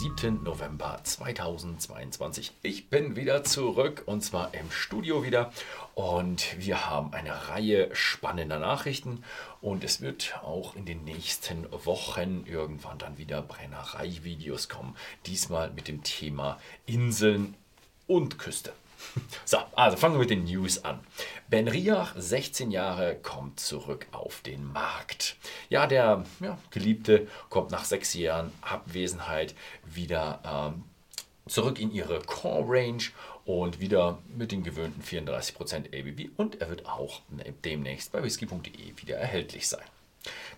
7. 0.00 0.42
November 0.42 0.98
2022. 1.02 2.52
Ich 2.62 2.88
bin 2.88 3.16
wieder 3.16 3.44
zurück 3.44 4.04
und 4.06 4.22
zwar 4.22 4.54
im 4.54 4.70
Studio 4.70 5.22
wieder 5.22 5.52
und 5.94 6.56
wir 6.58 6.88
haben 6.88 7.12
eine 7.12 7.50
Reihe 7.50 7.94
spannender 7.94 8.58
Nachrichten 8.58 9.22
und 9.60 9.84
es 9.84 10.00
wird 10.00 10.40
auch 10.42 10.74
in 10.74 10.86
den 10.86 11.04
nächsten 11.04 11.66
Wochen 11.84 12.46
irgendwann 12.46 12.96
dann 12.96 13.18
wieder 13.18 13.42
Brennerei-Videos 13.42 14.70
kommen. 14.70 14.96
Diesmal 15.26 15.70
mit 15.70 15.86
dem 15.86 16.02
Thema 16.02 16.58
Inseln 16.86 17.54
und 18.06 18.38
Küste. 18.38 18.72
So, 19.44 19.58
also 19.74 19.96
fangen 19.96 20.14
wir 20.14 20.20
mit 20.20 20.30
den 20.30 20.44
News 20.44 20.84
an. 20.84 21.00
Ben 21.48 21.68
Riach, 21.68 22.14
16 22.16 22.70
Jahre, 22.70 23.16
kommt 23.16 23.58
zurück 23.58 24.06
auf 24.12 24.40
den 24.42 24.64
Markt. 24.64 25.36
Ja, 25.68 25.86
der 25.86 26.24
ja, 26.40 26.58
Geliebte 26.70 27.26
kommt 27.48 27.70
nach 27.70 27.84
sechs 27.84 28.14
Jahren 28.14 28.52
Abwesenheit 28.60 29.54
wieder 29.84 30.40
ähm, 30.44 30.84
zurück 31.48 31.80
in 31.80 31.92
ihre 31.92 32.20
Core 32.20 32.64
Range 32.68 33.02
und 33.44 33.80
wieder 33.80 34.18
mit 34.36 34.52
den 34.52 34.62
gewöhnten 34.62 35.02
34% 35.02 35.86
ABV 35.88 36.30
und 36.36 36.60
er 36.60 36.70
wird 36.70 36.86
auch 36.86 37.20
demnächst 37.64 38.12
bei 38.12 38.22
whisky.de 38.22 39.02
wieder 39.02 39.16
erhältlich 39.16 39.68
sein. 39.68 39.84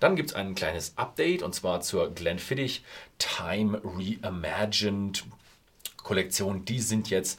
Dann 0.00 0.16
gibt 0.16 0.30
es 0.30 0.36
ein 0.36 0.54
kleines 0.54 0.92
Update 0.96 1.42
und 1.42 1.54
zwar 1.54 1.80
zur 1.80 2.12
Glenfiddich 2.12 2.82
Time 3.18 3.80
Reimagined 3.84 5.24
Kollektion. 5.96 6.64
Die 6.64 6.80
sind 6.80 7.10
jetzt 7.10 7.38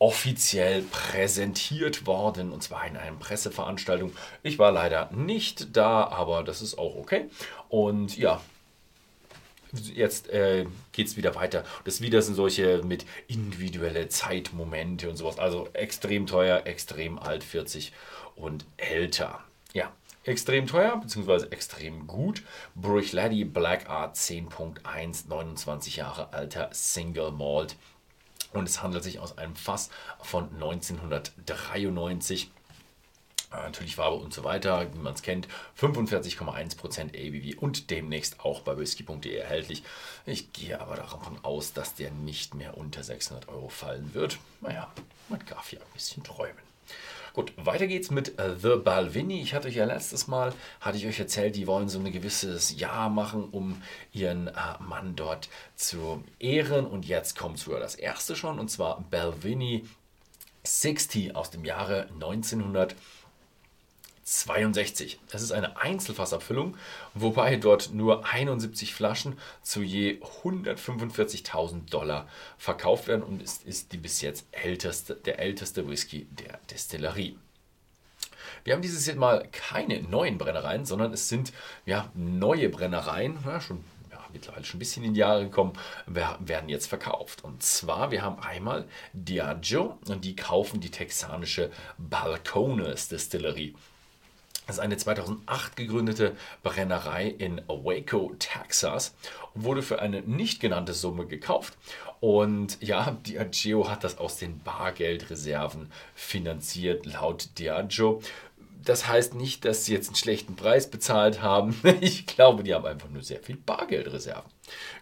offiziell 0.00 0.82
präsentiert 0.82 2.06
worden 2.06 2.52
und 2.52 2.62
zwar 2.62 2.86
in 2.86 2.96
einer 2.96 3.16
Presseveranstaltung. 3.16 4.12
Ich 4.42 4.58
war 4.58 4.72
leider 4.72 5.10
nicht 5.12 5.76
da, 5.76 6.08
aber 6.08 6.42
das 6.42 6.62
ist 6.62 6.78
auch 6.78 6.96
okay. 6.96 7.28
Und 7.68 8.16
ja, 8.16 8.40
jetzt 9.94 10.30
äh, 10.30 10.64
geht 10.92 11.06
es 11.06 11.18
wieder 11.18 11.34
weiter. 11.34 11.64
Das 11.84 12.00
wieder 12.00 12.22
sind 12.22 12.34
solche 12.34 12.82
mit 12.82 13.04
individuelle 13.28 14.08
Zeitmomente 14.08 15.08
und 15.08 15.16
sowas. 15.16 15.38
Also 15.38 15.68
extrem 15.74 16.26
teuer, 16.26 16.62
extrem 16.64 17.18
alt, 17.18 17.44
40 17.44 17.92
und 18.36 18.64
älter. 18.78 19.44
Ja, 19.74 19.92
extrem 20.24 20.66
teuer 20.66 20.96
bzw. 20.96 21.48
extrem 21.50 22.06
gut. 22.06 22.42
Bruichlady 22.74 23.44
Black 23.44 23.90
Art 23.90 24.16
10.1, 24.16 25.28
29 25.28 25.96
Jahre 25.96 26.32
alter 26.32 26.70
Single 26.72 27.32
Malt 27.32 27.76
und 28.52 28.68
es 28.68 28.82
handelt 28.82 29.04
sich 29.04 29.18
aus 29.18 29.38
einem 29.38 29.56
Fass 29.56 29.90
von 30.22 30.48
1993. 30.54 32.50
Äh, 33.52 33.56
natürlich 33.56 33.96
Farbe 33.96 34.16
und 34.16 34.32
so 34.32 34.44
weiter, 34.44 34.92
wie 34.92 34.98
man 34.98 35.14
es 35.14 35.22
kennt. 35.22 35.48
45,1% 35.80 37.08
ABV 37.08 37.60
und 37.60 37.90
demnächst 37.90 38.40
auch 38.40 38.60
bei 38.60 38.78
whisky.de 38.78 39.34
erhältlich. 39.34 39.82
Ich 40.26 40.52
gehe 40.52 40.80
aber 40.80 40.96
davon 40.96 41.38
aus, 41.42 41.72
dass 41.72 41.94
der 41.94 42.10
nicht 42.10 42.54
mehr 42.54 42.76
unter 42.76 43.02
600 43.02 43.48
Euro 43.48 43.68
fallen 43.68 44.14
wird. 44.14 44.38
Naja, 44.60 44.92
man 45.28 45.40
darf 45.46 45.72
ja 45.72 45.80
ein 45.80 45.92
bisschen 45.94 46.22
träumen. 46.22 46.70
Gut, 47.32 47.52
weiter 47.56 47.86
geht's 47.86 48.10
mit 48.10 48.38
äh, 48.38 48.56
The 48.56 48.76
Balvini. 48.76 49.40
Ich 49.40 49.54
hatte 49.54 49.68
euch 49.68 49.76
ja 49.76 49.84
letztes 49.84 50.26
Mal, 50.26 50.52
hatte 50.80 50.98
ich 50.98 51.06
euch 51.06 51.20
erzählt, 51.20 51.54
die 51.54 51.66
wollen 51.66 51.88
so 51.88 52.00
ein 52.00 52.10
gewisses 52.10 52.78
Jahr 52.78 53.08
machen, 53.08 53.44
um 53.50 53.80
ihren 54.12 54.48
äh, 54.48 54.52
Mann 54.80 55.14
dort 55.14 55.48
zu 55.76 56.24
ehren. 56.40 56.86
Und 56.86 57.06
jetzt 57.06 57.38
kommt 57.38 57.58
sogar 57.58 57.78
das 57.80 57.94
erste 57.94 58.34
schon, 58.34 58.58
und 58.58 58.70
zwar 58.70 59.00
Balvini 59.10 59.84
60 60.64 61.36
aus 61.36 61.50
dem 61.50 61.64
Jahre 61.64 62.08
1900. 62.14 62.96
62. 64.24 65.18
Das 65.30 65.42
ist 65.42 65.52
eine 65.52 65.76
Einzelfassabfüllung, 65.76 66.76
wobei 67.14 67.56
dort 67.56 67.92
nur 67.92 68.26
71 68.26 68.94
Flaschen 68.94 69.38
zu 69.62 69.82
je 69.82 70.20
145.000 70.42 71.90
Dollar 71.90 72.28
verkauft 72.58 73.08
werden 73.08 73.22
und 73.22 73.42
es 73.42 73.58
ist 73.58 73.92
die 73.92 73.96
bis 73.96 74.20
jetzt 74.20 74.46
älteste, 74.52 75.14
der 75.14 75.38
älteste 75.38 75.88
Whisky 75.88 76.26
der 76.30 76.58
Destillerie. 76.70 77.36
Wir 78.64 78.74
haben 78.74 78.82
dieses 78.82 79.06
Jahr 79.06 79.16
mal 79.16 79.48
keine 79.52 80.02
neuen 80.02 80.38
Brennereien, 80.38 80.84
sondern 80.84 81.12
es 81.12 81.28
sind 81.28 81.52
ja, 81.86 82.10
neue 82.14 82.68
Brennereien, 82.68 83.38
ja, 83.44 83.60
schon 83.60 83.84
ja, 84.10 84.24
mittlerweile 84.32 84.64
schon 84.64 84.76
ein 84.76 84.80
bisschen 84.80 85.04
in 85.04 85.14
die 85.14 85.20
Jahre 85.20 85.44
gekommen, 85.44 85.72
werden 86.06 86.68
jetzt 86.68 86.86
verkauft. 86.86 87.42
Und 87.42 87.62
zwar, 87.62 88.10
wir 88.10 88.22
haben 88.22 88.40
einmal 88.42 88.86
Diageo 89.12 89.98
und 90.08 90.24
die 90.24 90.36
kaufen 90.36 90.80
die 90.80 90.90
texanische 90.90 91.70
Balcones 91.98 93.08
Distillerie. 93.08 93.74
Das 94.70 94.76
ist 94.76 94.84
eine 94.84 94.96
2008 94.98 95.74
gegründete 95.74 96.36
Brennerei 96.62 97.26
in 97.26 97.60
Waco, 97.66 98.36
Texas 98.38 99.16
und 99.52 99.64
wurde 99.64 99.82
für 99.82 100.00
eine 100.00 100.20
nicht 100.22 100.60
genannte 100.60 100.94
Summe 100.94 101.26
gekauft. 101.26 101.76
Und 102.20 102.80
ja, 102.80 103.18
Diageo 103.26 103.90
hat 103.90 104.04
das 104.04 104.18
aus 104.18 104.36
den 104.36 104.60
Bargeldreserven 104.60 105.90
finanziert, 106.14 107.04
laut 107.04 107.58
Diageo. 107.58 108.22
Das 108.84 109.08
heißt 109.08 109.34
nicht, 109.34 109.64
dass 109.64 109.86
sie 109.86 109.92
jetzt 109.92 110.06
einen 110.06 110.14
schlechten 110.14 110.54
Preis 110.54 110.88
bezahlt 110.88 111.42
haben. 111.42 111.74
Ich 112.00 112.26
glaube, 112.26 112.62
die 112.62 112.72
haben 112.72 112.86
einfach 112.86 113.08
nur 113.08 113.24
sehr 113.24 113.40
viel 113.40 113.56
Bargeldreserven. 113.56 114.52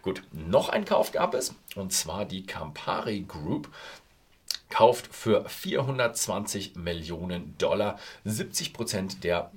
Gut, 0.01 0.23
noch 0.31 0.69
ein 0.69 0.83
Kauf 0.83 1.11
gab 1.11 1.35
es, 1.35 1.53
und 1.75 1.93
zwar 1.93 2.25
die 2.25 2.43
Campari 2.43 3.21
Group 3.27 3.69
kauft 4.69 5.13
für 5.13 5.47
420 5.47 6.75
Millionen 6.75 7.57
Dollar 7.57 7.99
70 8.23 8.73
Prozent 8.73 9.23
der 9.23 9.51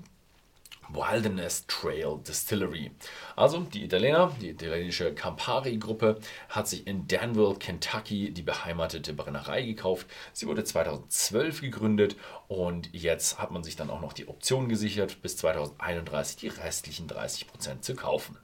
Wilderness 0.89 1.67
Trail 1.67 2.19
Distillery. 2.27 2.91
Also 3.37 3.61
die 3.61 3.85
Italiener, 3.85 4.35
die 4.41 4.51
italienische 4.51 5.15
Campari-Gruppe, 5.15 6.19
hat 6.49 6.69
sich 6.69 6.87
in 6.87 7.07
Danville, 7.09 7.55
Kentucky 7.55 8.31
die 8.33 8.43
beheimatete 8.43 9.15
Brennerei 9.15 9.63
gekauft. 9.63 10.07
Sie 10.33 10.47
wurde 10.47 10.65
2012 10.65 11.61
gegründet 11.61 12.17
und 12.49 12.91
jetzt 12.93 13.39
hat 13.39 13.51
man 13.51 13.65
sich 13.65 13.77
dann 13.77 13.91
auch 13.91 14.01
noch 14.01 14.13
die 14.13 14.29
Option 14.29 14.69
gesichert, 14.69 15.23
bis 15.23 15.37
2031 15.39 16.37
die 16.37 16.49
restlichen 16.49 17.09
30 17.09 17.47
Prozent 17.47 17.85
zu 17.85 17.95
kaufen. 17.95 18.37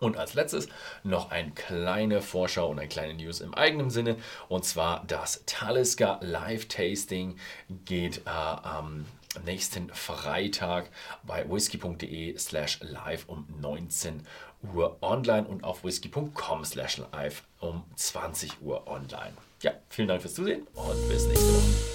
Und 0.00 0.16
als 0.16 0.34
letztes 0.34 0.68
noch 1.04 1.30
eine 1.30 1.52
kleine 1.52 2.22
Vorschau 2.22 2.68
und 2.68 2.78
eine 2.78 2.88
kleine 2.88 3.14
News 3.14 3.40
im 3.40 3.54
eigenen 3.54 3.90
Sinne. 3.90 4.16
Und 4.48 4.64
zwar 4.64 5.04
das 5.06 5.44
Talisker 5.46 6.18
Live 6.22 6.66
Tasting 6.66 7.36
geht 7.84 8.22
äh, 8.26 8.30
am 8.30 9.06
nächsten 9.44 9.90
Freitag 9.90 10.90
bei 11.22 11.48
whisky.de 11.48 12.36
slash 12.36 12.80
live 12.80 13.28
um 13.28 13.46
19 13.60 14.26
Uhr 14.74 14.96
online 15.00 15.46
und 15.46 15.64
auf 15.64 15.84
whisky.com 15.84 16.64
slash 16.64 17.00
live 17.12 17.44
um 17.60 17.84
20 17.96 18.60
Uhr 18.62 18.86
online. 18.88 19.34
Ja, 19.62 19.72
vielen 19.88 20.08
Dank 20.08 20.22
fürs 20.22 20.34
Zusehen 20.34 20.66
und 20.74 21.08
bis 21.08 21.26
nächste 21.26 21.54
Woche. 21.54 21.89